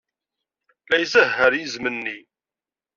[0.89, 2.17] La izehher yizem-nni.